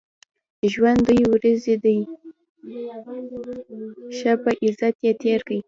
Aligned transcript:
ژوند 0.73 0.99
دوې 1.07 1.23
ورځي 1.33 1.75
دئ؛ 1.83 1.99
ښه 4.17 4.31
په 4.43 4.51
عزت 4.63 4.95
ئې 5.05 5.11
تېر 5.21 5.39
کئ! 5.47 5.59